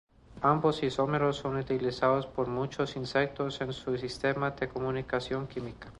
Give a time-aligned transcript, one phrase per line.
[0.41, 5.89] Ambos isómeros son utilizados por muchos insectos en su sistema de comunicación química.